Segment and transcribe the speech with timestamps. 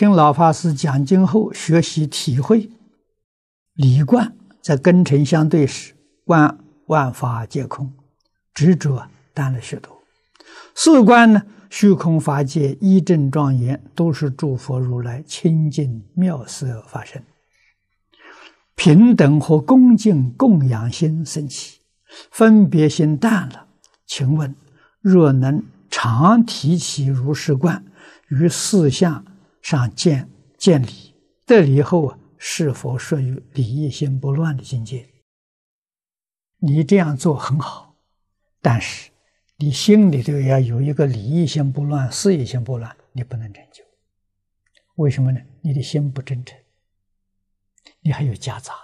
[0.00, 2.70] 听老法师讲经后，学习体会
[3.74, 5.92] 理观，在根尘相对时，
[6.24, 7.92] 观万法皆空，
[8.54, 9.94] 执着淡了许多。
[10.74, 17.22] 四观呢，虚空法界一正庄严，都是诸佛如来清净妙色法身，
[18.74, 21.80] 平等和恭敬供养心升起，
[22.30, 23.66] 分别心淡了。
[24.06, 24.56] 请问，
[25.02, 27.84] 若能常提起如是观，
[28.28, 29.26] 于四相。
[29.62, 31.14] 上见见理
[31.46, 35.08] 得理后啊，是否属于理一心不乱的境界？
[36.58, 37.96] 你这样做很好，
[38.60, 39.10] 但是
[39.56, 43.84] 你心里头要有一个理一心不乱、事一心不乱，你不能成就。
[44.96, 45.40] 为什么呢？
[45.62, 46.58] 你的心不真诚，
[48.00, 48.74] 你还有夹杂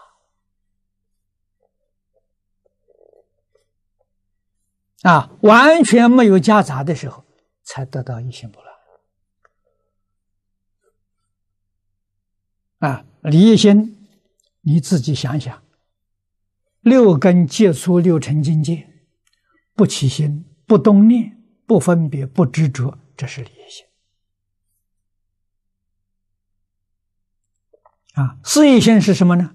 [5.02, 7.24] 啊，完全没有夹杂的时候，
[7.62, 8.75] 才得到一心不乱。
[12.78, 14.06] 啊，离心，
[14.60, 15.62] 你自己想想，
[16.80, 18.88] 六根接触六尘境界，
[19.74, 23.86] 不起心，不动念，不分别，不执着，这是离心。
[28.14, 29.54] 啊，事一心是什么呢？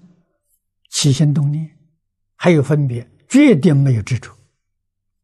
[0.90, 1.78] 起心动念，
[2.36, 4.36] 还有分别，决定没有执着，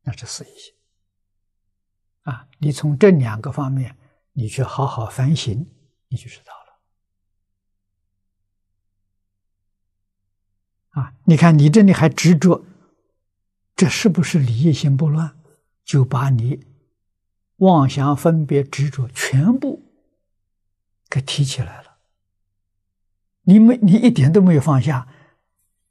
[0.03, 0.73] 那是事一心。
[2.23, 3.97] 啊，你从这两个方面，
[4.33, 5.67] 你去好好反省，
[6.09, 6.59] 你就知道了。
[10.99, 11.15] 啊！
[11.25, 12.65] 你看，你这里还执着，
[13.77, 15.37] 这是不是理一心不乱？
[15.85, 16.67] 就把你
[17.57, 19.83] 妄想、分别、执着全部
[21.09, 21.99] 给提起来了。
[23.43, 25.09] 你没，你一点都没有放下，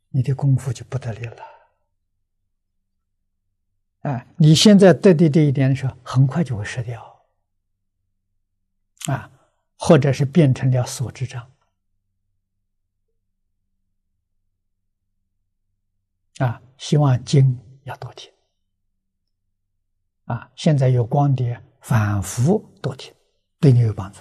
[0.09, 1.37] 你的功夫就不得力了。
[4.01, 4.25] 啊！
[4.37, 7.25] 你现在得的这一点的时候，很快就会失掉。
[9.07, 9.31] 啊，
[9.77, 11.51] 或者是变成了所知障。
[16.37, 18.31] 啊，希望经要多听。
[20.25, 23.13] 啊，现在有光碟，反复多听，
[23.59, 24.19] 对你有帮助。